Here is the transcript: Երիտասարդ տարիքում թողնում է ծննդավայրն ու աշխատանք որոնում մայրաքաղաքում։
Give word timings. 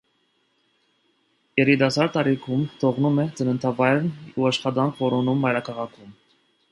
Երիտասարդ 1.59 2.15
տարիքում 2.15 2.63
թողնում 2.83 3.21
է 3.25 3.25
ծննդավայրն 3.41 4.07
ու 4.41 4.49
աշխատանք 4.51 5.03
որոնում 5.07 5.45
մայրաքաղաքում։ 5.47 6.17